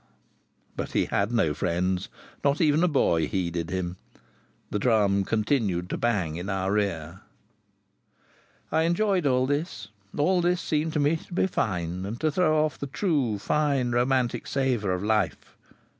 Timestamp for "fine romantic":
13.37-14.47